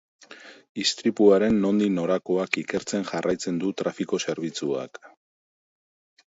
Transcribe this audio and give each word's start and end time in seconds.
Istripuaren 0.83 1.59
nondik 1.65 1.91
norakoak 1.99 2.59
ikertzen 2.63 3.07
jarraitzen 3.11 3.63
du 3.67 3.73
trafiko 3.85 4.23
zerbitzuak. 4.25 5.03